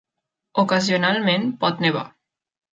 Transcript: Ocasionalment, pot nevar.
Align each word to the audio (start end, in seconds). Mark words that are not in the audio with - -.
Ocasionalment, 0.63 1.47
pot 1.65 1.87
nevar. 1.87 2.05